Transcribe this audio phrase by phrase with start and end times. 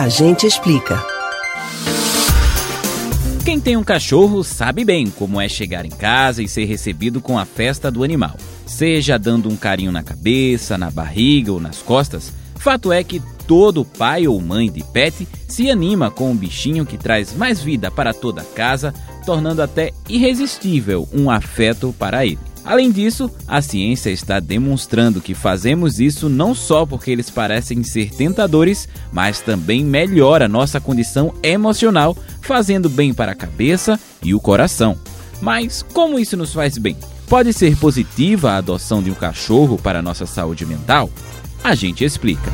[0.00, 0.98] A gente explica.
[3.44, 7.38] Quem tem um cachorro sabe bem como é chegar em casa e ser recebido com
[7.38, 8.34] a festa do animal.
[8.64, 13.84] Seja dando um carinho na cabeça, na barriga ou nas costas, fato é que todo
[13.84, 18.14] pai ou mãe de pet se anima com um bichinho que traz mais vida para
[18.14, 18.94] toda a casa,
[19.26, 22.49] tornando até irresistível um afeto para ele.
[22.64, 28.10] Além disso, a ciência está demonstrando que fazemos isso não só porque eles parecem ser
[28.10, 34.98] tentadores, mas também melhora nossa condição emocional, fazendo bem para a cabeça e o coração.
[35.40, 36.96] Mas como isso nos faz bem?
[37.28, 41.08] Pode ser positiva a adoção de um cachorro para nossa saúde mental?
[41.62, 42.50] A gente explica.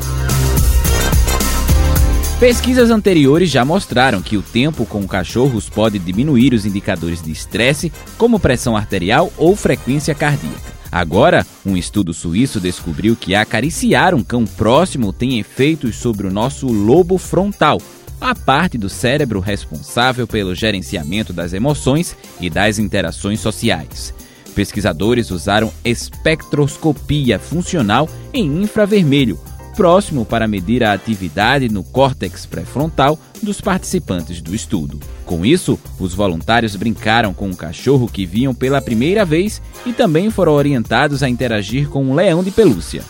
[2.38, 7.90] Pesquisas anteriores já mostraram que o tempo com cachorros pode diminuir os indicadores de estresse,
[8.18, 10.76] como pressão arterial ou frequência cardíaca.
[10.92, 16.66] Agora, um estudo suíço descobriu que acariciar um cão próximo tem efeitos sobre o nosso
[16.66, 17.80] lobo frontal,
[18.20, 24.12] a parte do cérebro responsável pelo gerenciamento das emoções e das interações sociais.
[24.54, 29.40] Pesquisadores usaram espectroscopia funcional em infravermelho
[29.76, 34.98] próximo para medir a atividade no córtex pré-frontal dos participantes do estudo.
[35.26, 40.30] Com isso, os voluntários brincaram com um cachorro que viam pela primeira vez e também
[40.30, 43.02] foram orientados a interagir com um leão de pelúcia.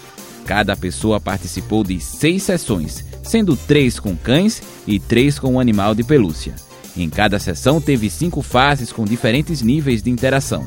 [0.44, 5.94] Cada pessoa participou de seis sessões, sendo três com cães e três com um animal
[5.94, 6.54] de pelúcia.
[6.96, 10.66] Em cada sessão teve cinco fases com diferentes níveis de interação: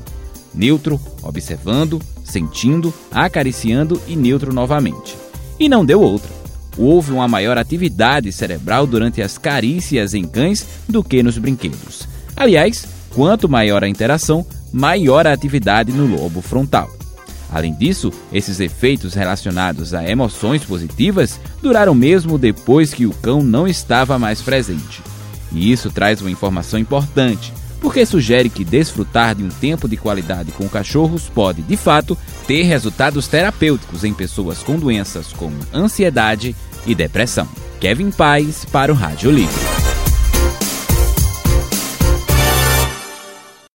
[0.54, 5.29] neutro, observando, sentindo, acariciando e neutro novamente
[5.60, 6.30] e não deu outra.
[6.78, 12.08] Houve uma maior atividade cerebral durante as carícias em cães do que nos brinquedos.
[12.36, 16.90] Aliás, quanto maior a interação, maior a atividade no lobo frontal.
[17.52, 23.68] Além disso, esses efeitos relacionados a emoções positivas duraram mesmo depois que o cão não
[23.68, 25.02] estava mais presente.
[25.52, 30.52] E isso traz uma informação importante porque sugere que desfrutar de um tempo de qualidade
[30.52, 32.18] com cachorros pode, de fato,
[32.48, 36.56] ter resultados terapêuticos em pessoas com doenças como ansiedade
[36.86, 37.48] e depressão.
[37.80, 39.69] Kevin Paz para o Rádio Livre.